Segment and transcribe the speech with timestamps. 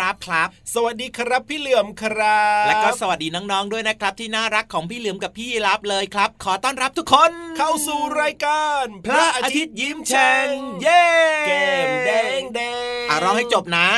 [0.00, 10.48] รับครับ สวัสดีครับพี่เหลือมครับ และก็สวัสดีน้องๆด้วยนะครับ ที่น่ารักของพี่เหลือมกับพี่รับเลยครับ ขอต้อนรับทุกคน เข้าสู่รายการ พระอาทิตย์ยิ้มแฉ่ง
[10.82, 11.04] เย้
[11.46, 12.10] แก้มแด
[12.40, 12.60] งแด
[13.04, 13.88] งอะร้องให้จบนะ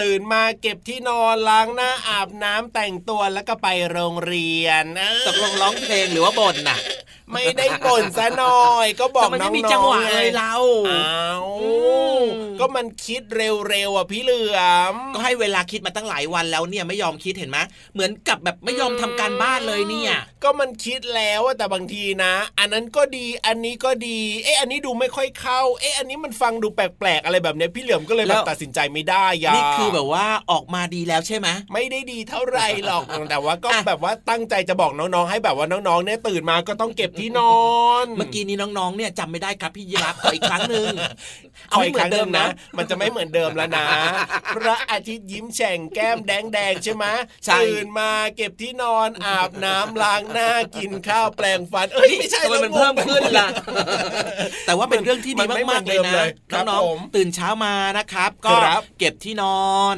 [0.00, 4.84] ตื่นมาเก็บที่นอนล้างหน้าอาบน้ำแต่งตัวแล้วก็ไปโรงเรียน
[5.26, 6.78] ตกลงร้องเพลงหรือว่าบ่นน่ะ
[7.32, 10.54] ไม่ได้บ่นซะหน่อย ก็บอกน้องๆไม่มีจังหวะเลยเรา
[10.90, 11.46] อ้าว
[12.60, 14.58] ก็มันคิดเร็วๆอะพี่เหลือ
[14.92, 17.58] มก็ให้เวลาคิดมาตั้งหลายวันแล้วเนี่ยไม่ยอมคิดเห็นไหม
[17.94, 37.60] เหมือนกับแบบไม่ยอมทำการบ้านเลยเนี่ย ก็มันคิดแล้วแต่บางทีนะ อันนั้นก็ดีอันนี้ก็ดี เอ๊ะอันนี้ดูไม่ค่อยเข้า เอ๊ะอันนี้มันฟังดูแปลกๆอะไรแบบนี้พี่เหลือมก็เลยแบบตัดสินใจไม่ได้ยานี่คือแบบว่าออกมาดีแล้วใช่ไหมไม่ได้ดีเท่าไรหรอกแต่ว่าก็แบบว่าตั้งใจจะบอกน้องๆ ให้แบบว่าน้องๆเนี่ยตื่นมาก็ต้องเก็บที่นอ
[38.04, 40.86] น เมื่อกี้นี้น้องๆเนี่ยจำไม่ได้ครับพี่ยีรับขออีกครั้งหนึ่ง
[41.70, 43.86] เอาให้เหมือนเดิมนะ มันจะไม่เหมือนเดิมแล้วนะ
[44.56, 47.04] พระอาทิตย์ยิ้มแฉ่งแก้มแดงแดงใช่ไหม
[47.54, 53.48] ตื่นมาเก็บที่นอนอาบน้ำล้างหน้ากินข้าวแปลงฟัน เอ้ยไม่ใช่มันเพิ่มขึ้นล่ะ
[54.66, 56.24] แต่ว่าเป็นเรื่องที่ดีมากๆเลยนะ
[56.70, 58.54] น้องๆตื่นเช้ามานะครับ ก็
[58.98, 59.96] เก็บที่นอน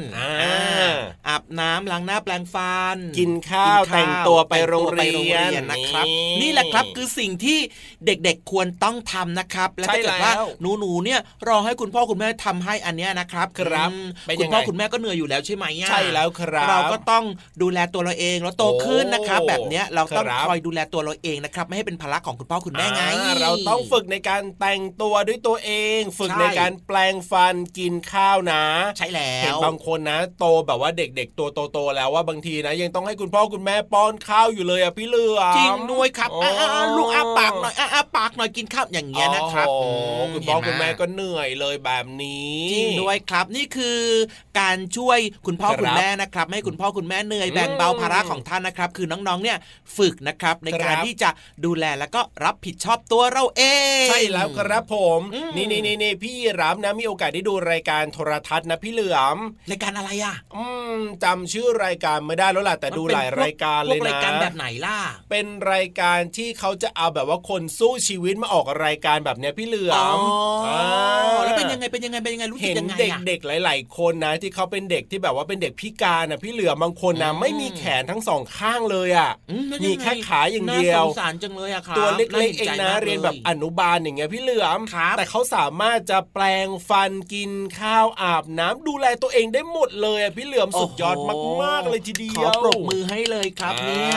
[1.28, 6.06] อาบน้ำล้างหน้าแปลงฟัน กินข้าวแต่งตัวไปโรงเรียนนะครับ
[6.41, 7.59] นี่แหละครับคือสิ่งที่
[8.06, 10.33] เด็กๆควรต้องทำนะครับ และถ้าเกิดว่า
[10.78, 13.91] หนูๆเนี่ยรอให้คุณพ่อคุณแม่ทำให้อันเนี้ยนะครับครับ
[14.41, 17.25] คุณพ่อคุณแม่ก็เหนื่อยอยู่แล้วใช่ไหมใช่แล้วครับ เราก็ต้อง
[17.62, 23.03] ดูแลตัวเราเองแล้วโตขึ้นนะครับ แบบเนี้ยเราต้องคอยดูแลตัวเราเองนะครับ ไม่ให้เป็นภาระของคุณพ่อคุณแม่ไง
[23.42, 28.63] เราต้องฝึกในการแต่งตัวด้วยตัวเอง ฝึกในการแปลงฟันกินข้าวนะ
[28.98, 36.31] ใช่แล้วเห็นบางคนนะ โตแบบว่าเด็ก ๆ ตัวโตๆแล้วว่าบางทีนะ ยังต้องให้คุณพ่อคุณแม่ป้อนข้าวอยู่เลยอะพี่เลือจริงด้วยครับ
[36.97, 39.66] ลูกอ้าปากหน่อยอ้าปากหน่อยกินข้าวอย่างเงี้ยนะครับ
[40.34, 44.01] คุณพ่อคุณแม่ก็เหนื่อยเลยแบบนี้นี้จริงด้วยครับนี่คือ
[44.60, 49.59] การช่วยคุณพ่อคุณแม่นะครับ ให้คุณพ่อคุณแม่เหนื่อยแบ่งเบาภาระของท่านนะครับ คือน้องๆเนี่ย
[49.97, 51.31] ฝึกนะครับในการที่จะ
[51.65, 53.63] ดูแลแล้วก็รับผิดชอบตัวเราเอ
[54.05, 55.21] ง ใช่แล้วครับผม
[55.57, 59.37] นี่นี่นี่พี่รับนะมีโอกาสได้ดูรายการโทรทัศน์นะพี่เหลือม
[59.71, 60.65] รายการอะไรอะ อื
[60.97, 64.98] มจำชื่อรายการไม่ได้แล้วล่ะแต่ดูหลายรายการเลยนะรายการแบบไหนล่ะ
[65.31, 70.19] เป็นรายการที่เขาจะเอาแบบว่าคนสู้ชีวิตมาออกรายการแบบเนี้ยพี่เหลือม
[70.67, 70.75] อ๋
[71.39, 79.31] อแล้วเป็นยังไงเป็นยังไงเป็นยังไงรู้สึกยังไงเห็นเด็กๆหลาย ๆ คนนะที่เขาเป็นเด็กที่แบบว่าเป็นเด็กพิการนะพี่เหลือมบางคนนะไม่มีแขนทั้งสองข้างเลยอะ
[79.84, 84.79] มีแค่ขาอย่างเดียวสารจังเลยอะครับตัวเล็กๆเองนะเรียนแบบอนุบาลอย่างเงี้ยพี่เหลือม
[85.17, 87.51] แต่เขาสามารถจะแปลงฟันกิน
[87.81, 91.17] ข้าวอาบน้ำดูแลตัวเองได้หมดเลยอะพี่เหลือมสุดยอด
[91.63, 94.17] มากๆเลยทีเดียวขอปรบมือให้เลยครับเนี่ย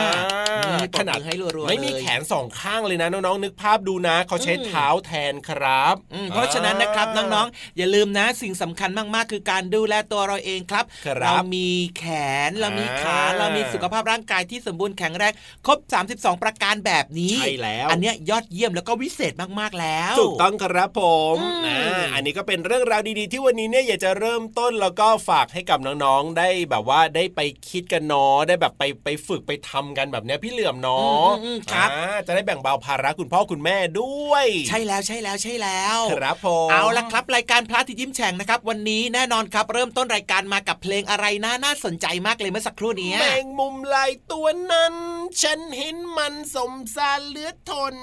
[0.98, 5.94] ขนาดให้รัวๆไม่มีแขนสองข้างเลยนะน้องๆนึกภาพดูนะเขาใช้เท้าแทนครับ
[6.30, 10.84] เพราะฉะนั้นนะครับน้องๆอย่าลืมนะสิ่งสำคัญมากๆ คือการดูแลตัวเราเองครับ
[11.22, 11.68] เรามี
[11.98, 12.04] แข
[12.48, 15.32] นเรามีขาเรามีสุขภาพร่างกายที่สมบูรณ์แข็งแรง
[15.66, 15.78] ครบ
[16.12, 21.02] 32 ประการแบบนี้ใช่แล้ว อันเนี้ยยอดเยี่ยมแล้วก็วิเศษมากๆแล้วถูกต้องครับผ
[21.34, 21.36] ม
[21.66, 21.80] อ่า
[22.14, 31.26] อันนี้ก็เป็นเรื่องราวดีๆ ที่วันนี้เนี่ยอยากจะเริ่มต้นแล้วก็ฝากให้กับน้องๆได้แบบว่าได้ไปคิดกันเนาะได้แบบไปไปฝึกไปทำกันแบบเนี้ยพี่เหลื่อมเนาะ
[31.72, 31.88] ครับ
[32.26, 44.94] จะได้แบ่งเบาภาระคุณพ่อคุณแม่ด้วย ใช่แล้วใช่แล้วใช่แล้ว ครับผมเอาละครับ รายการพระที่ยิ้มแฉ่งนะครับ วันนี้แน่นอนครับเริ่มต้นรายการมากับเพลงอะไรน่าน่าสนใจมากเลยเมื่อสักครู่นี้แมงมุมลายตัวนั้น
[45.42, 47.94] ฉันเห็นมันสมสารเลือดทน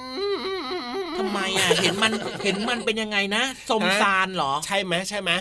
[1.18, 2.12] ทำไมอะเห็นมัน
[2.44, 5.32] เห็นมันเป็นยังไงนะ สมสารเหรอ ใช่ไหมใช่ไหม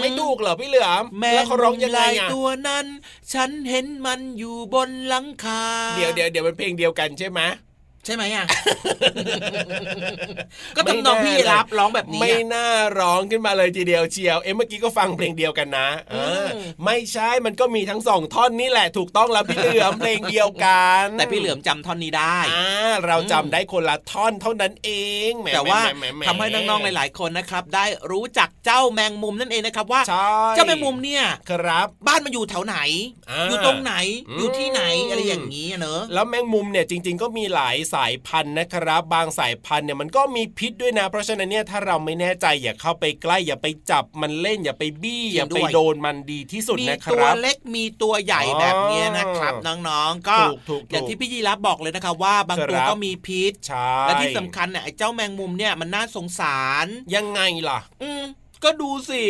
[0.00, 2.02] ไม่ถูกเหรอพี่เหลือมแม่เขาร้องยังไง
[2.34, 2.86] ตัวนั้น
[3.32, 5.62] ฉันเห็นมันอยู่บนหลังคา
[5.96, 7.40] เดี๋ยวเดี๋ยวเดี๋ยวมันเพลงเดียวกันใช่ไหม
[8.06, 8.46] ใช่ไหมอะ
[10.76, 12.68] ก็ต้องน้องพี่รับร้องแบบนี้ ไม่น่า
[12.98, 16.46] ร้องขึ้นมาเลยทีเดียวเชียว เอ็มเมื่อกี้ก็ฟังเพลงเดียวกันนะเออ
[16.84, 22.66] ไม่ใช่ มันก็มีทั้งสองท่อนนี่แหละถูกต้องแล้วพี่เหลือมเพลงเดียวกัน แต่พี่เหลือมจำท่อนนี้ได้อ่า
[23.06, 24.90] เราจำได้คนละท่อนเท่านั้นเอ
[25.30, 25.80] ง แต่ว่า
[26.28, 30.02] ทำให้น้องๆหลาย ๆ คนนะครับ ได้รู้จักเจ้าแมงมุมนั่นเองนะครับว่า
[30.56, 32.76] เจ้าแมงมุมเนี่ยครับ บ้านมันอยู่แถวไหน
[33.48, 33.94] อยู่ตรงไหน
[34.38, 49.52] อยู่ที่ไหนอะไรอย่างนี้เนอะแล้วแมงมุมเนี่ยจริง ๆ ก็มีหลายสายพันธุ์นะครับ บางสายพันธุ์เนี่ยมันก็มีพิษด้วยนะ เพราะฉะนั้นเนี่ยถ้าเราไม่แน่ใจอย่าเข้าไปใกล้อย่าไปจับมันเล่นอย่าไปบี้อย่าไปโดนมันดีที่สุดนะครับมีตัวเล็กมีตัวใหญ่แบบนี้นะครับ
[49.88, 50.36] น้องๆ ก็
[50.90, 53.52] อย่างที่พี่ยีรับบอกเลยนะครับว่าบางตัวก็มีพิษ
[54.02, 58.10] และที่สำคัญเนี่ยไอ้เจ้าแมงมุมเนี่ยมันน่าสงสารยังไงล่ะ อื
[58.64, 59.22] ก็ดูสิ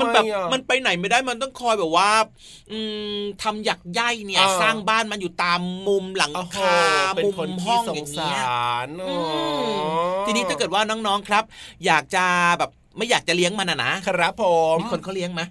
[0.00, 2.10] มันแบบมันไปไหนไม่ได้มันต้องคอยแบบว่า
[2.72, 2.78] อื
[3.16, 6.74] มทำหยักใยเนี่ย สร้างบ้านมันอยู่ตามมุมหลังคา
[7.24, 8.42] มุมห้องอย่างเงี้ย
[10.26, 11.44] ทีนี้ถ้าเกิดว่าน้องๆครับ
[11.86, 12.24] อยากจะ
[12.58, 14.44] แบบ ไม่อยากจะเลี้ยงมันอะนะครับผ
[14.74, 15.42] มมีคนเขาเลี้ยงไหม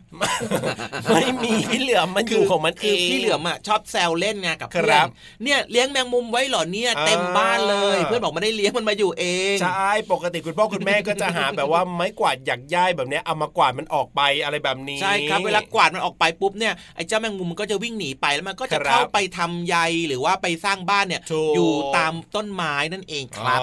[1.13, 5.07] ไม่มีพี่เหลือมมันอยู่ของมันเองพี่เหลือมอะชอบแซวเล่นไงกับเพื่อน
[5.43, 19.77] เนี่ยเลี้ยงแมงมุมไว้หรอเนี่ยเต็มบ้านเลย เพื่อนบอกไม่ได้เลี้ยงมันมาอยู่เองใช่ปกติคุณพ่อคุณแม่ก็จะหาแบบว่าไม้กวาดหยักย่ายแบบนี้เอามากวาดมันออกไปอะไรแบบนี้ใช่ครับเวลากวาดมันออกไปปุ๊บเนี่ยไอ้เจ้าแมงมุมมันก็จะวิ่งหนีไปแล้วมันก็จะเข้าไปทำใย
[20.07, 21.21] หรือว่าไปสร้างบ้านเนี่ย
[21.55, 23.59] อยู่ตามต้นไม้นั่นเองครับ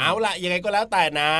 [0.00, 1.32] เอาล่ะยังไงก็แล้วแต่นะ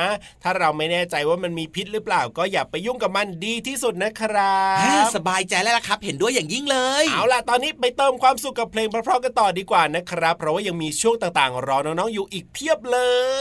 [0.43, 4.61] ถ้าเราไม่แน่ใจว่ามันมีพิษหรือเปล่า ก็อย่าไปยุ่งกับมันดีที่สุดนะครั
[5.03, 12.99] บสบายใจแล้วล่ะครับ เห็นด้วยอย่างยิ่งเลย เอาล่ะตอนนี้ไปเติมความสุขกับเพลงเพราะๆกันต่อดีกว่านะครับ เพราะว่ายังมีช่วงต่างๆ รอน้องๆอยู่อีกเพียบเล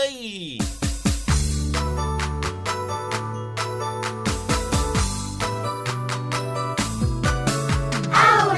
[0.08, 0.10] ย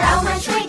[0.00, 0.61] เรามาช่วย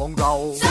[0.00, 0.69] บ้า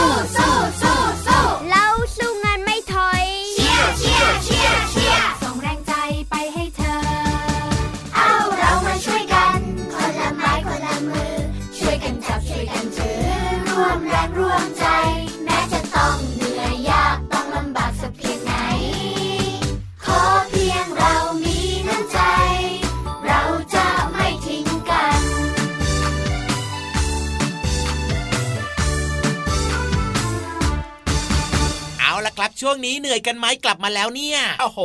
[32.71, 34.79] ช่วงนี้เหนื่อยกันไหมกลับมาแล้วเนี่ยโอ้โห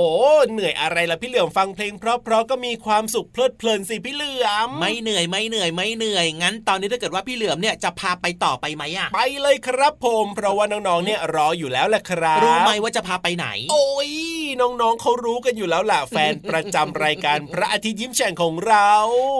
[0.52, 14.10] เหนื่อยอะไรล่ะพี่เหลือมฟังเพลง เพราะๆก็มีความสุขเพลิดเพลินสิพี่เหลือมไม่เหนื่อยไม่เหนื่อยไม่เหนื่อยงั้นตอนนี้ถ้าเกิดว่าพี่เหลือมเนี่ยจะพาไปต่อไปไหมอะไปเลยครับผมเพราะว่าน้องๆเนี่ยรออยู่แล้วแหละครับรู้ไหมว่าจะพาไปไหน โอ้ย
[14.60, 18.90] น้องๆเขารู้กันอยู่แล้วล่ะแฟนประจำรายการพระอาทิตย์ยิ้มแฉ่งของเรา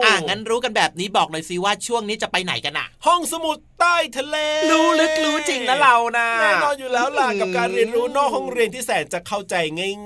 [0.05, 4.37] อ่างั้นรู้กันแบบนี้บอกหน่อยสิว่าช่วงนี้จะไปไหนกันอะห้องสมุดใต้ทะเล
[4.71, 9.55] รู้ลึกรู้จริงนะเรานะแน่นอนอยู่แล้วล่ะกับการเรียนรู้นอกห้องเรียนที่แสนจะเข้าใจ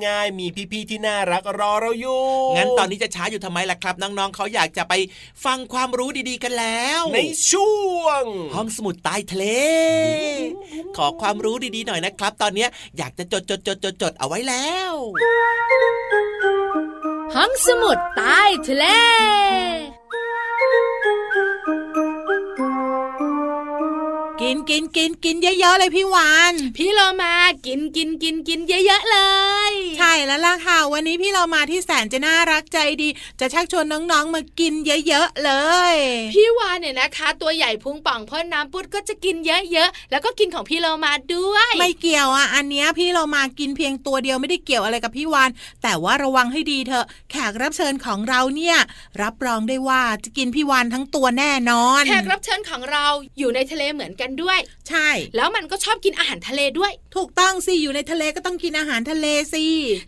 [0.05, 2.23] ง่าย ๆ มีพี่ๆที่น่ารักรอเราอยู่
[2.55, 4.93] งั้นตอนนี้จะช้าอยู่ทำไมล่ะครับ น้องๆเขาอยากจะไป
[5.45, 7.19] ฟังความรู้ดีๆกันแล้ว ใน
[7.51, 8.23] ช่วง
[8.55, 9.45] ห้องสมุดใต้ทะเล
[10.97, 12.67] ขอความรู้ดีๆหน่อยนะครับ ตอนนี้
[12.97, 14.91] อยากจะจดจดจดจดจดเอาไว้แล้ว
[17.35, 18.85] ห้องสมุดใต้ทะเล
[24.51, 27.33] กินกินกินกินเยอะๆเลยพี่วานพี่เรามา
[27.65, 29.19] กินกินกินกินเยอะๆเล
[29.69, 34.73] ย ใช่แล้วล่ะค่ะ วันนี้พี่เรามาที่แสนจะน่ารักใจดี จะชักชวนน้องๆมากิน
[35.07, 35.51] เยอะๆเล
[35.93, 35.95] ย
[36.33, 45.49] พี่วานเนี่ยนะคะ ตัวใหญ่พุงป่องพ่นน้ำปุดก็จะกินเยอะๆแล้วก็กินของพี่เรามาด้วย ไม่เกี่ยวอะอันเนี้ยพี่เรามากินเพียงตัวเดียวไม่ได้เกี่ยวอะไรกับพี่วาน
[45.83, 48.77] แต่ว่าระวังให้ดีเถอะ แขกรับเชิญของเราเนี่ย
[49.21, 53.05] รับรองได้ว่าจะกินพี่วานทั้งตัวแน่นอน แขกรับเชิญของเรา
[53.39, 59.65] อยู่ในทะเลเหมือนกันด้วย ใช่ แล้วมันก็ชอบกินอาหารทะเลด้วย ถูกต้องสิอยู่ในทะเลก็ต้องกินอาหารทะเลสิ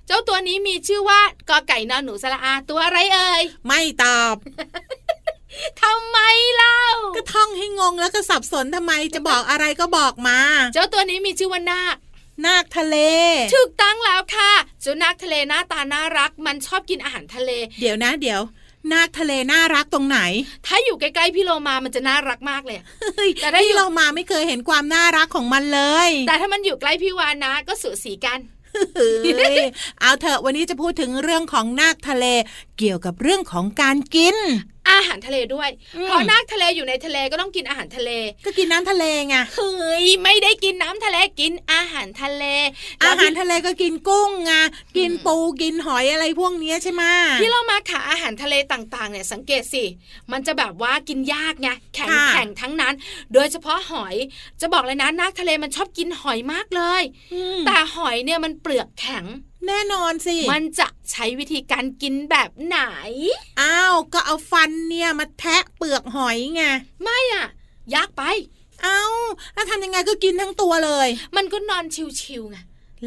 [0.08, 1.20] เจ้าตัวนี้มีชื่อว่า
[1.50, 4.36] กอไก่นอนหนูสระอาตัวอะไรเอ่ยไม่ตอบ
[5.82, 6.18] ทำไม
[6.56, 6.82] เล่า
[7.16, 10.40] ก็ท่องให้งงแล้วก็สับสนทำไมจะบอกอะไรก็บอกมา
[10.74, 11.96] เจ้าตัวนี้มีชื่อว่านาค
[12.46, 12.98] นาคทะเล
[13.56, 18.42] ถูกต้องแล้วค่ะเจ้านาคทะเลหน้าตาน่ารัก มันชอบกินอาหารทะเล เดี๋ยวนะ เดี๋ยว
[18.92, 20.20] นาคทะเลน่ารักตรงไหน
[20.68, 22.86] ถ้าอยู่ใกล้ๆพี่โลมามันจะน่ารักมากเลยอะ
[23.16, 28.40] เฮ้ยแต่ได้อยู่ที่เรามาไม่เคยเห็นความน่ารักของมันเลย แต่ถ้ามันอยู่ใกล้พี่วานนะ ก็สูสีกัน
[28.96, 29.58] เฮ้ย
[30.00, 32.26] เอาเถอะวันนี้จะพูดถึงเรื่องของนาคทะเล
[32.78, 34.38] เกี่ยวกับเรื่องของการกิน
[34.90, 38.12] อาหารทะเลด้วยอืมเพราะนาคทะเลอยู่ในทะเลก็ต้องกินอาหารทะเล
[38.46, 42.44] ก็กินน้ำทะเลไงเฮ้ยไม่ได้กินน้ำทะเลกินอาหารทะเล
[43.04, 44.52] อาหารแล้วทะเลก็กินกุ้งไง
[44.98, 47.04] กินปูกินหอยอะไรพวกเนี้ยใช่ไหม
[47.42, 49.84] พี่เรามาขาอาหารทะเลต่างๆเนี่ยสังเกตสิ
[50.32, 52.94] มันจะแบบว่ากินยากไงแข็งแข็งทั้งนั้น
[53.34, 54.16] โดยเฉพาะหอย
[54.62, 57.02] จะบอกเลยนะนาคทะเลมันชอบกินหอยมากเลย
[57.34, 59.26] อืมแต่หอยเนี่ยมันเปลือกแข็ง
[59.68, 62.80] แน่นอนสิ มันจะใช้วิธีการกินแบบไหน
[63.62, 66.64] อ้าว ก็เอาฟันเนี่ยมาแทะเปลือกหอยไง
[67.04, 67.48] ไม่อะ
[67.96, 68.24] ยากไป
[68.84, 69.02] เอ้า
[69.54, 71.86] แล้วทำยังไงก็กินทั้งตัวเลย มันก็นอน
[72.22, 72.58] ชิวๆไง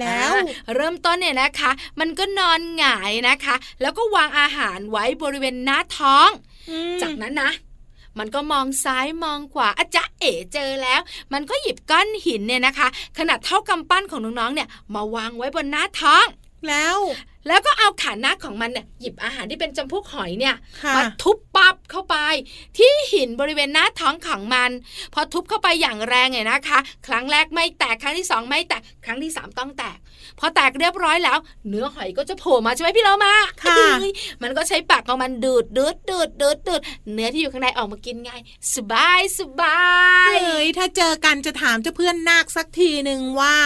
[0.00, 1.70] แล้วอ่าเริ่มต้นเนี่ยนะคะ
[2.00, 6.28] มันก็นอนหงายนะคะ แล้วก็วางอาหารไว้บริเวณหน้าท้อง
[6.70, 7.52] อืมจากนั้นนะ
[8.18, 11.00] มันก็มองซ้ายมองขวาอาจะเอ๋เจอแล้ว
[11.32, 16.26] มันก็หยิบก้อนหินเนี่ยนะคะ ขนาดเท่ากำปั้นของน้องๆเนี่ยมาวางไว้บนหน้าท้อง
[16.70, 16.98] แล้ว
[17.48, 22.16] แล้วก็เอาขาหน้าของมันเนี่ยหยิบอาหารที่เป็นจำพวกหอยเนี่ยค่ะมาทุบปับเข้าไป
[22.78, 24.70] ที่หินบริเวณหน้าท้องของมัน
[25.14, 29.98] พอทุบเข้าไปอย่างแรงเนี่ยนะคะ ครั้งแรกไม่แตกครั้งที่สองไม่แตกครั้งที่สามต้องแตก
[30.38, 36.80] พอแตกเรียบร้อยแล้ว เนื้อหอยก็จะโผล่มาใช่ไหมพี่เรามาค่ะเอ้ยมันก็ใช้ปากของมันดูดดูดดูดดูดดูด
[37.12, 38.32] เนื้อที่อยู่ข้างในออกมากินไง
[38.74, 39.80] สบายสบา
[40.30, 43.56] ยเอ้ยถ้าเจอกันจะถามเจ้าเพื่อนนาคสักทีหนึ่งว่า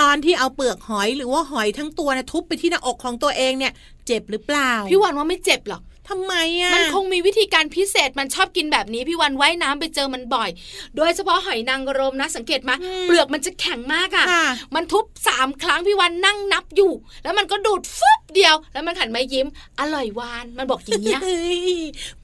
[0.00, 3.72] ตอนที่เอาเปลือกหอยหรือว่าหอยทั้งตัวเนี่ยทุบไปที่หน้าอกของตัวเองเนี่ย
[4.06, 10.50] เจ็บหรือเปล่า พี่วันว่าไม่เจ็บหรอกทำไมอะ มันคงมีวิธีการพิเศษมันชอบกินแบบนี้พี่วันว่ายน้ำไปเจอมันบ่อย
[10.96, 12.74] โดยเฉพาะหอยนางรมนะ สังเกตมา
[13.06, 19.46] เปลือกมันจะแข็งมากอะค่ะ มันทุบสามครั้งพี่วันนั่งนับอยู่ แล้วมันก็ดูดฟุบ เดียว แล้วมันขันมายิ้ม
[19.80, 21.62] อร่อยวาน มันบอกอย่างเงี้ยเฮ้ย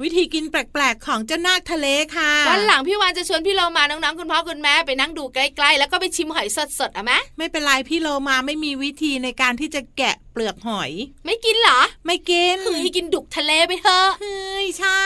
[0.02, 1.86] วิธีกินแปลกๆของเจ้านาคทะเล
[2.16, 6.48] ค่ะ วันหลังพี่วานจะชวนพี่เรามาน้องๆคุณพ่อคุณแม่ไปนั่งดูใกล้ๆ แล้วก็ไปชิมหอย
[6.80, 10.90] สดๆอะไหมไม่เป็นไรพี่โลมาไม่มีวิธีในการที่จะแกะเปลือกหอย
[11.26, 15.04] ไม่กินเหรอ ไม่กินเฮ้ยกินดุกทะเลไปเถอะเฮ้ยใช่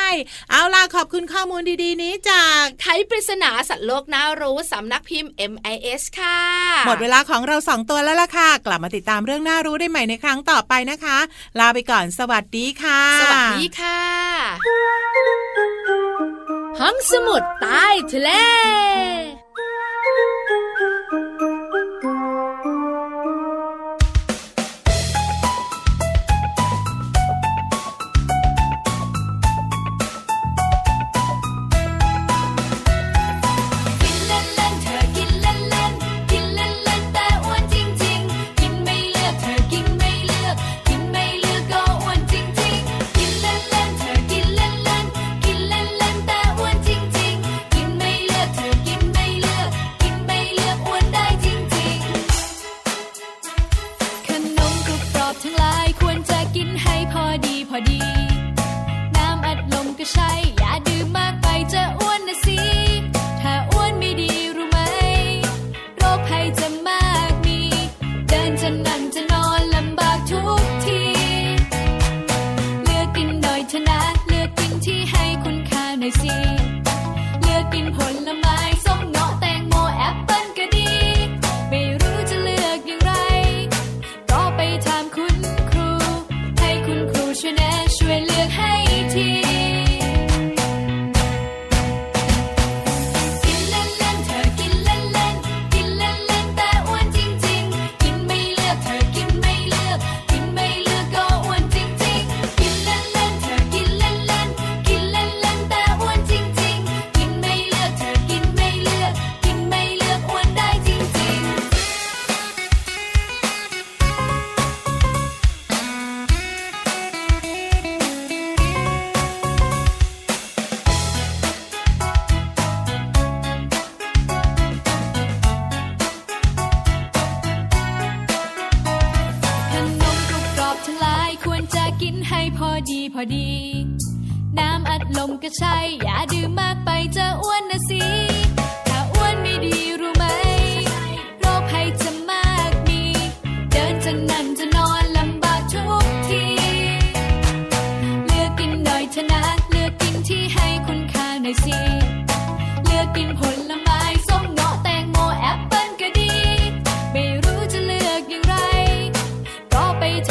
[0.51, 6.39] เอาล่ะขอบคุณข้อมูลดีๆ นี้จากไทยปริศนาสัตว์โลกน่ารู้สำนักพิมพ์ MIS ค่ะ
[6.87, 11.19] หมดเวลาของเราสองตัวแล้วล่ะค่ะ กลับมาติดตามเรื่องน่ารู้ได้ใหม่ในครั้งต่อไปนะคะ
[11.59, 14.01] ลาไปก่อนสวัสดีค่ะ สวัสดีค่ะ
[16.81, 18.31] ห้องสมุดใต้ทะเล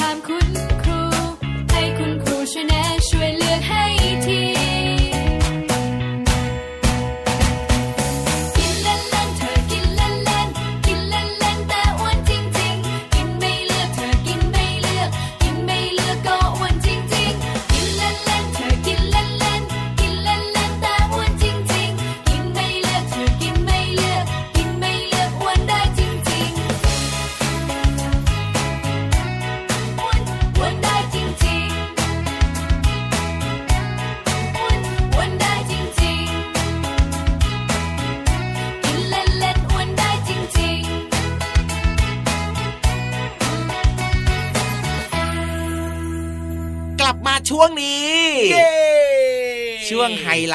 [0.08, 0.68] ามคุณ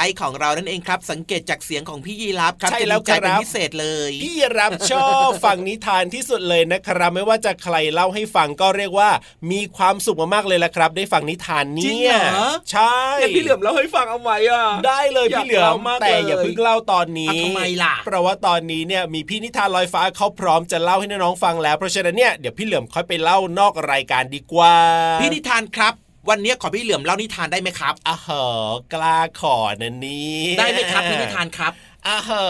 [0.04, 9.10] งไฮไลท์ของเรานั่นเองครับ สังเกตจากเสียงของพี่ยีรับครับใช่แล้วครับเป็นพิเศษเลย พี่ยีรับชอบฟังนิทานที่สุดเลยนะครับ ไม่ว่าจะใครเล่าให้ฟังก็เรียกว่า
[9.50, 12.12] มีความสุขมากๆเลยละครับ ได้ฟังนิทานเนี่ย
[12.72, 12.98] ใช่
[13.36, 24.74] พี่เหลือมเล่าให้ฟังเอาไว้อะได้เลยพี่เหลือมแต่อย่าเพิ่งเล่าตอนนี้ทำไมล่ะเพราะว่าตอนนี้เนี่ยมีพี่นิทานลอยฟ้าเขาพร้อมจะเล่าให้น้องๆฟังแล้วเพราะฉะนั้นเนี่ยเดี๋ยวพี่เหลือมค่อยไปเล่านอกรายการดีกว่า
[25.20, 25.94] พี่นิทานครับ
[26.28, 28.44] วันนี้ขอพี่เหลือมเล่านิทานได้ไหมครับอะเหอ
[28.94, 31.72] กล้าขอนะนนี้ได้ไหมครับพี่นิทานครับ
[32.08, 32.46] อะเหอ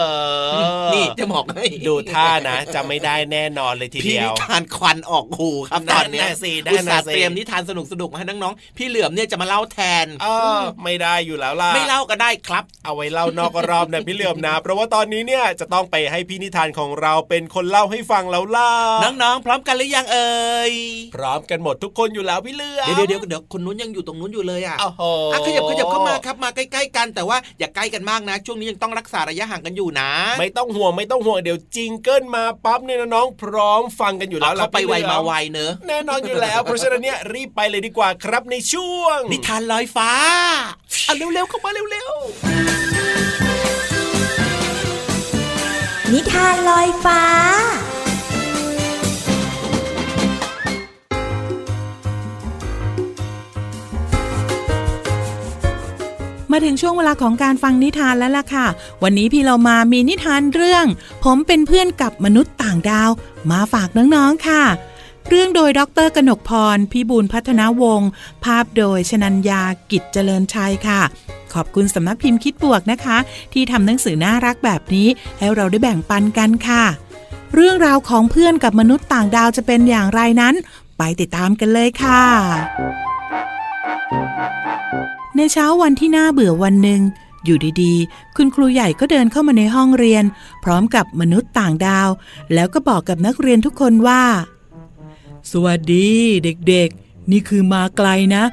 [0.93, 10.27] นี่จะบอกให้ดูท่านะจะไม่ได้แน่นอนเลยทีเดียวพี่นิทานควันออกหูครับตอนนี้สิได้นะเตรียมนิทานสนุกสนุกมาให้น้องๆพี่เหลือมเนี่ยจะมาเล่าแทนเอ
[10.59, 18.69] อไม่ได้อยู่แล้วล่ะไม่เล่าก็ได้ครับ เอาไว้เล่านอกรอบนะพี่เหลือมนะเพราะว่าตอนนี้เนี่ยจะต้องไปให้พี่นิทานของเราเป็นคนเล่าให้ฟังแล้วล่ะ
[19.03, 20.73] น้องๆพร้อมกันหรือยังเอ่ย
[21.15, 25.03] พร้อมกันหมดทุกคนอยู่แล้วพี่เหลือมเดี๋ยวเดี๋ยวเดี๋ยวคนนู้นยังอยู่ตรงนู้นอยู่เลยอะโอ้โห
[25.45, 40.11] ขยับขยับเข้ามาครับมาใกล้ ๆ กันแต่ว่าอย่าใกล้กันมากนะ ช่วงนี้ยังต้องรักษาระยะห่างกันอยู่นะ ไม่ต้องห่วงไม่ต้องห่วงเดี๋ยวจิงเกิลมาปั๊บเนี่ยน้องพร้อมฟังกันอยู่แล้วเราไปไวมาไวเนอะแน่นอนอยู่แล้ว เพราะฉะนั้นเนี่ยรีบไปเลยดีกว่าครับในช่วง นิทานลอยฟ้า
[41.07, 42.19] อะเร็วๆเข้ามาเร็วๆ
[46.13, 47.21] นิทานลอยฟ้า
[56.57, 58.67] มาถึงช่วงเวลาของการฟังนิทานแล้วล่ะค่ะ
[59.03, 60.85] วันนี้พี่เรามามีนิทานเรื่อง
[61.23, 63.09] ผมเป็นเพื่อนกับมนุษย์ต่างดาว
[63.51, 64.63] มาฝากน้องๆค่ะ
[65.29, 68.09] เรื่องโดยดรกนกพร พิบูลพัฒนาวงศ์
[68.43, 71.01] ภาพโดยชนัญญากิจเจริญชัยค่ะ
[71.53, 73.17] ขอบคุณสำนักพิมพ์คิดบวกนะคะ
[73.53, 76.83] ที่ทำหนังสือน่ารักแบบนี้ ให้เราได้แบ่งปันกันค่ะ
[77.53, 80.55] เรื่องราวของเพื่อนกับมนุษย์ต่างดาวจะเป็นอย่างไรนั้น
[80.97, 82.23] ไปติดตามกันเลยค่ะ
[85.35, 87.01] ในเช้าวันที่น่าเบื่อวันหนึ่ง
[87.45, 90.23] อยู่ดีๆ คุณครูใหญ่ก็เดินเข้ามาในห้องเรียน
[90.63, 92.09] พร้อมกับมนุษย์ต่างดาว
[92.53, 94.23] แล้วก็บอกกับนักเรียนทุกคนว่า
[95.51, 96.09] สวัสดี
[96.43, 98.43] เด็กๆ นี่คือมาไกลนะ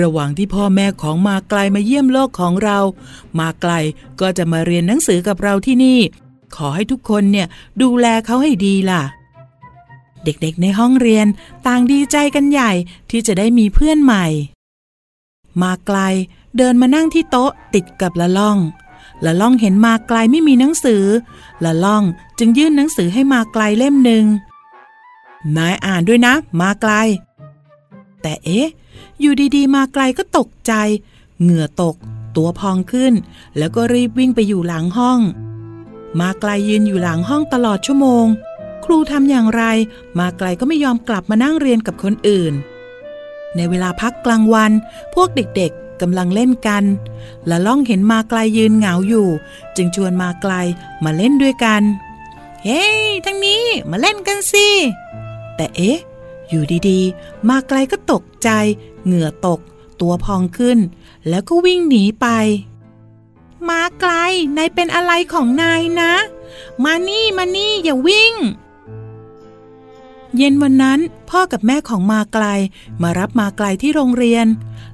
[0.00, 2.78] ระหว่างที่พ่อแม่ของมาไกลมาเยี่ยมโลกของเรา
[3.38, 3.72] มาไกล
[4.20, 5.98] ก็จะมาเรียนหนังสือกับเราที่นี่
[6.56, 7.46] ขอให้ทุกคนเนี่ย
[7.82, 9.02] ดูแลเขาให้ดีล่ะ
[10.24, 11.26] เด็กๆในห้องเรียน
[11.66, 12.72] ต่างดีใจกันใหญ่
[13.10, 14.26] ที่จะได้มีเพื่อนใหม่
[15.62, 15.98] มาไกล
[16.56, 18.58] เดินมานั่งที่โต๊ะติดกับละล่อง
[19.24, 21.04] ละล่องเห็นมาไกลไม่มีหนังสือ
[21.64, 22.02] ละล่อง
[22.38, 24.24] จึงยื่นหนังสือให้มาไกลเล่มหนึ่ง
[25.56, 26.92] นายอ่านด้วยนะ มาไกล
[28.22, 28.68] แต่เอ๊ะ
[29.20, 30.72] อยู่ดีๆ มาไกลก็ตกใจ
[31.40, 31.96] เหงื่อตก
[32.36, 33.12] ตัวพองขึ้น
[33.58, 35.20] แล้วก็รีบวิ่งไปอยู่หลังห้อง
[36.20, 38.26] มาไกลยืนอยู่หลังห้องตลอดชั่วโมง
[38.84, 39.62] ครูทำอย่างไร
[40.18, 42.54] มาไกลก็ไม่ยอมกลับมานั่งเรียนกับคนอื่น
[43.56, 44.72] ในเวลาพักกลางวัน
[45.14, 46.84] พวกเด็กๆกำลังเล่นกัน
[47.50, 49.28] ละล่องเห็นมาไกลยืนเหงาอยู่
[49.76, 50.52] จึงชวนมาไกล
[51.04, 51.82] มาเล่นด้วยกัน
[52.64, 54.68] เฮ้ยทั้งนี้มาเล่นกันสิ
[55.56, 55.98] แต่เอ๊ะ
[56.48, 58.48] อยู่ดีๆ มาไกลก็ตกใจ
[59.04, 59.60] เหงื่อตก
[60.00, 60.78] ตัวพองขึ้น
[61.28, 62.26] แล้วก็วิ่งหนีไป
[63.68, 64.12] มาไกล
[64.56, 66.12] นายเป็นอะไรของนายนะ
[66.84, 68.34] มานี่มานี่อย่าวิ่ง
[70.36, 72.46] เย็นวันนั้นพ่อกับแม่ของมาไกล
[73.02, 74.46] มารับมาไกลที่โรงเรียน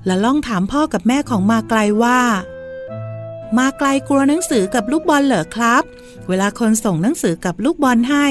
[0.06, 2.20] และล่องถามพ่อกับแม่ของมาไกลว่า
[3.58, 5.82] มาไกลกลัวหนังสือกับลูกบอลเหรอครับ
[6.28, 8.26] เวลาคนส่งหนังสือกับลูกบอลให้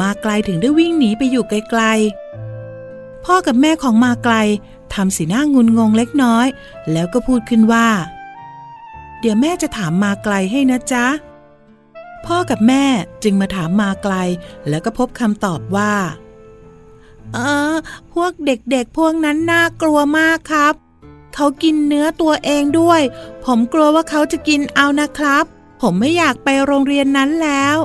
[0.00, 4.34] มาไกลถึงได้วิ่งหนีไปอยู่ไกลๆ พ่อกับแม่ของมาไกล
[4.94, 6.46] ทำสีหน้างุนงงเล็กน้อย
[6.92, 7.88] แล้วก็พูดขึ้นว่า
[9.20, 11.06] เดี๋ยวแม่จะถามมาไกลให้นะจ๊ะ
[12.26, 12.84] พ่อกับแม่
[13.22, 14.14] จึงมาถามมาไกล
[14.68, 15.92] แล้วก็พบคำตอบว่า
[17.34, 17.38] เอ
[17.72, 17.74] อ
[18.12, 20.74] พวกเด็กๆพวกนั้นน่ากลัวมากครับ
[21.34, 23.02] เขากินเนื้อตัวเองด้วย
[23.44, 25.44] ผมกลัวว่าเขาจะกินเอานะครับ
[25.80, 27.76] ผมไม่อยากไปโรงเรียนนั้นแล้ว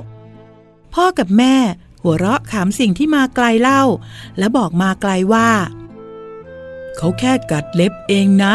[0.94, 1.56] พ่อกับแม่
[2.02, 3.84] หัวเราะขำสิ่งที่มาไกลเล่า
[4.38, 5.50] และบอกมาไกลว่า
[6.98, 8.54] เขาแค่กัดเล็บเองนะ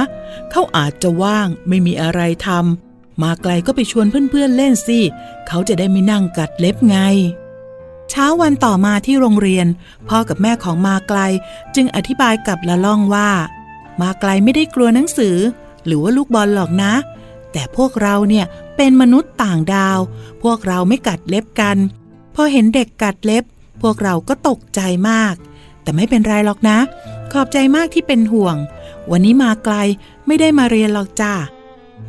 [0.51, 5.01] เขาอาจจะว่างไม่มีอะไรทำมาไกลก็ไปชวนเพื่อนๆเล่นสิ
[5.49, 6.99] เขาจะได้ไม่นั่งกัดเล็บไง
[8.11, 9.67] เช้าวันต่อมาที่โรงเรียน
[10.09, 11.21] พ่อกับแม่ของมาไกล
[11.75, 13.31] จึงอธิบายกับละล่องว่า
[14.01, 15.37] มาไกลไม่ได้กลัวหนังสือ
[15.87, 16.93] หรือว่าลูกบอลหรอกนะ
[17.53, 19.99] แต่พวกเราเนี่ยเป็นมนุษย์ต่างดาว
[20.43, 21.77] พวกเราไม่กัดเล็บกัน
[22.35, 23.45] พอเห็นเด็กกัดเล็บ
[23.83, 25.35] พวกเราก็ตกใจมาก
[25.83, 26.79] แต่ไม่เป็นไรหรอกนะ
[27.33, 28.57] ขอบใจมากที่เป็นห่วง
[29.11, 29.75] วันนี้มาไกล
[30.27, 31.33] ไม่ได้มาเรียนหรอกจ้า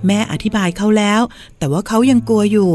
[0.05, 1.21] แม่อธิบายเขาแล้ว
[1.57, 2.71] แต่ว่าเขายังกลัวอยู่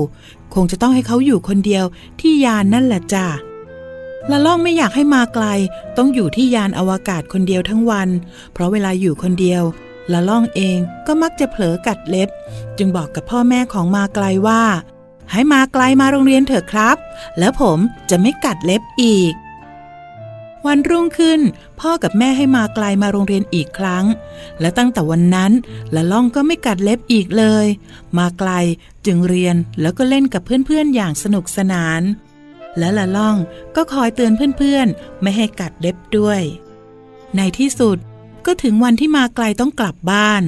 [0.55, 1.85] คงจะต้องให้เขาอยู่คนเดียว
[2.21, 3.27] ที่ยานนั่นแหละจ้า
[4.31, 5.47] ละล่องไม่อยากให้มาไกล
[5.97, 8.09] ต้องอยู่ที่ยานอวกาศคนเดียวทั้งวัน
[8.53, 9.63] เพราะเวลาอยู่คนเดียว
[10.13, 12.29] ละล่องเองก็มักจะเผลอกัดเล็บ
[12.79, 14.63] จึงบอกกับพ่อแม่ของมาไกลว่า
[15.33, 16.97] ให้มาไกลมาโรงเรียนเถอะครับ
[17.39, 17.79] แล้วผม
[18.11, 19.33] จะไม่กัดเล็บอีก
[20.67, 21.41] วันรุ่งขึ้น
[21.81, 24.05] พ่อกับแม่ให้มาไกลมาโรงเรียนอีกครั้ง
[24.61, 25.53] และตั้งแต่วันนั้น
[25.95, 27.67] ละล่องก็ไม่กัดเล็บอีกเลย
[28.19, 28.51] มาไกล
[29.07, 32.03] จึงเรียนแล้วก็เล่นกับเพื่อนๆอย่างสนุกสนาน
[32.79, 33.37] และละล่อง
[33.77, 36.41] ก็คอยเตือนเพื่อนๆ ไม่ให้กัดเล็บด้วย
[37.37, 37.99] ในที่สุด
[38.47, 40.43] ก็ถึงวันที่มาไกลต้องกลับบ้าน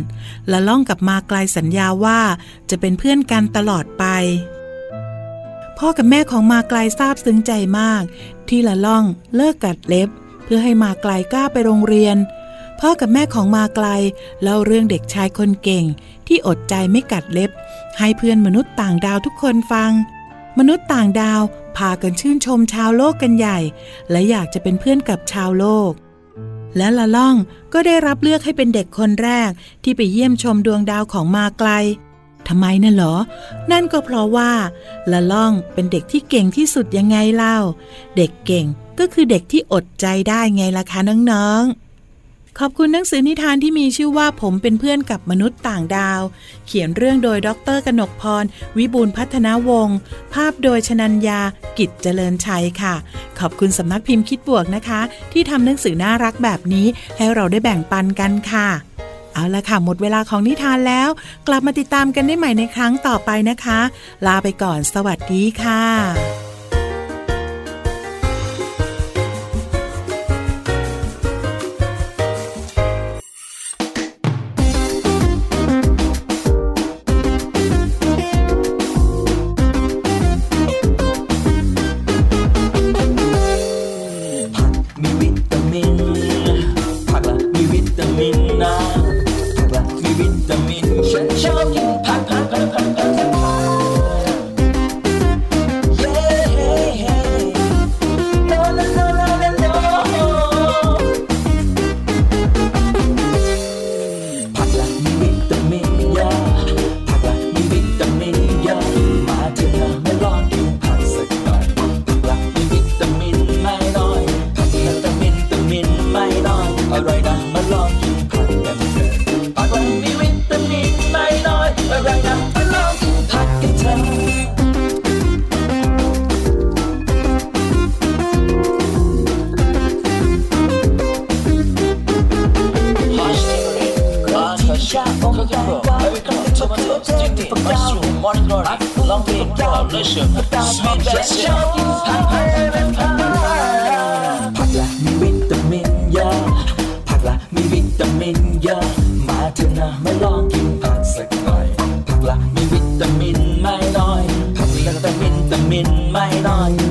[0.52, 2.20] ละล่องกับมาไกลสัญญาว่า
[2.70, 4.04] จะเป็นเพื่อนกันตลอดไป
[5.78, 8.02] พ่อกับแม่ของมาไกลทราบซึ้งใจมาก
[8.48, 9.04] ที่ละล่อง
[9.36, 10.08] เลิกกัดเล็บ
[10.44, 12.16] เพื่อให้มาไกลกล้าไปโรงเรียน
[12.80, 13.86] พ่อกับแม่ของมาไกล
[14.42, 15.84] เล่าเรื่องเด็กชายคนเก่ง
[16.26, 17.50] ที่อดใจไม่กัดเล็บ
[17.98, 19.92] ให้เพื่อนมนุษย์ต่างดาวทุกคนฟัง
[20.58, 21.40] มนุษย์ต่างดาว
[21.76, 23.58] พากันชื่นชมชาวโลกกันใหญ่
[24.10, 25.92] และอยากจะเป็นเพื่อนกับชาวโลก
[26.76, 27.36] และละล่อง
[27.72, 29.50] ก็ได้รับเลือกให้เป็นเด็กคนแรก
[29.82, 31.70] ที่ไปเยี่ยมชมดวงดาวของมาไกล
[32.48, 33.14] ทำไมน่ะเหรอ
[33.72, 34.50] นั่นก็เพราะว่า
[35.12, 37.56] ละล่องเป็นเด็กที่เก่งที่สุดยังไงเล่า
[38.16, 38.66] เด็กเก่ง
[38.98, 41.86] ก็คือเด็กที่อดใจได้ไงล่ะคะน้องๆ
[42.58, 46.20] ขอบคุณหนังสือนิทานที่มีชื่อว่าผมเป็นเพื่อนกับมนุษย์ต่างดาว
[46.66, 48.44] เขียนเรื่องโดยดรกนกพร
[48.78, 49.96] วิบูลพัฒนาวงศ์
[50.34, 51.40] ภาพโดยชนัญญา
[51.78, 52.94] กิจเจริญชัยค่ะ
[53.38, 55.00] ขอบคุณสำนักพิมพ์คิดบวกนะคะ
[55.32, 58.68] ที่ทำหนังสือน่ารักแบบนี้ให้เราได้แบ่งปันกันค่ะ
[59.36, 61.08] เอาละค่ะ หมดเวลาของนิทานแล้ว
[61.48, 63.80] กลับมาติดตามกันได้ใหม่ในครั้งต่อไปนะคะ
[64.26, 66.45] ลาไปก่อนสวัสดีค่ะ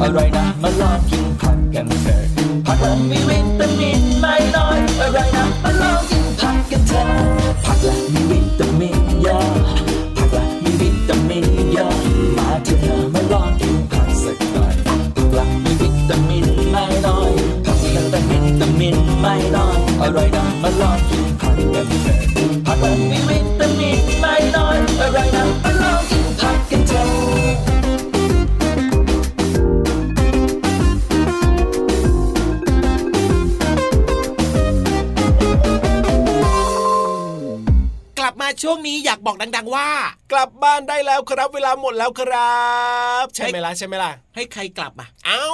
[0.05, 0.34] ช่
[41.15, 42.60] แล้วครับเวลาหมดแล้วครั
[43.23, 45.45] บ ใช่ไหมล่ะใช่ไหมล่ะให้ใครกลับอะ เอ้า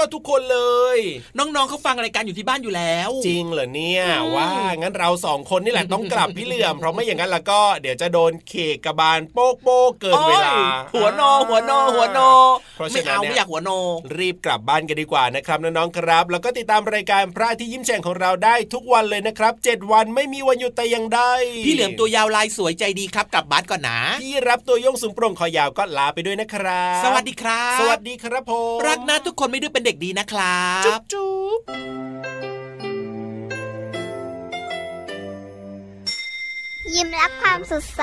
[0.00, 0.60] ก็ทุกคนเล
[0.96, 0.98] ย
[1.38, 10.54] น้องๆเขาฟังรายการอยู่ที่บ้านอยู่แล้ว จริงเหรอเนี่ยว่างั้นเราสองคนนี่แหละต้องกลับพี่เหลื่อมเพราะไม่อย่างนั้นแล้วก็เดี๋ยวจะโดนเคกระบาลโป๊กโป๊กเกินเวลา
[10.94, 12.30] หัวนอหัวนอหัวนอ
[12.92, 13.78] ไม่เอาไม่อยากหัวนอ
[14.18, 21.32] รีบกลับบ้านกันดีกว่านะครับน้องๆครับ แล้วก็ติดตามรายการพระที่ยิ้มแฉ่งของเราได้ทุกวันเลยนะครับ 7 วันไม่มีวันหยุดแต่ยังได้
[21.66, 31.58] พี่เหลือมตัวยาวลายสวยใจดีครับกลับบ้านก่อนนะพี่รับตัวโยงสูงโปร่งคอยาวก็ลาไปด้วยนะครับ สวัสดีครับ สวัสดีครับผมรักนะทุกคนไม่ดื้อเป็นเด็กด็กดีนะครับจุ๊บจุ๊บ
[36.94, 38.02] ยิ้มรับความสดใส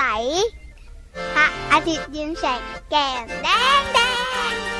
[1.34, 3.48] พระอาทิตย์ยิ้มแฉกแก้มแด
[3.80, 3.98] งแด
[4.50, 4.77] ง